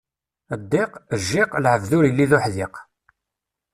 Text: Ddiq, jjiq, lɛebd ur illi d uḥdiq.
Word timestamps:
Ddiq, 0.61 0.91
jjiq, 1.21 1.51
lɛebd 1.63 1.91
ur 1.97 2.03
illi 2.09 2.25
d 2.29 2.31
uḥdiq. 2.37 2.75